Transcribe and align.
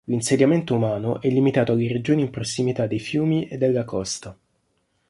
L'insediamento 0.05 0.73
umano 0.73 1.21
è 1.21 1.29
limitato 1.29 1.73
alle 1.73 1.87
regioni 1.87 2.21
in 2.21 2.31
prossimità 2.31 2.87
dei 2.87 2.97
fiumi 2.97 3.45
e 3.47 3.59
della 3.59 3.85
costa. 3.85 4.35